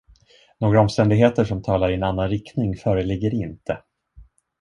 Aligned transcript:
Några 0.59 0.81
omständigheter 0.81 1.43
som 1.45 1.61
talar 1.63 1.89
i 1.91 1.93
en 1.95 2.03
annan 2.03 2.29
riktning 2.29 2.77
föreligger 2.77 3.33
inte. 3.33 3.81